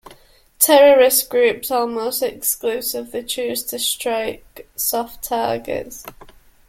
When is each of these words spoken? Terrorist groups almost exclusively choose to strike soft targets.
Terrorist 0.57 1.29
groups 1.29 1.69
almost 1.69 2.23
exclusively 2.23 3.21
choose 3.23 3.61
to 3.65 3.77
strike 3.77 4.67
soft 4.75 5.23
targets. 5.25 6.03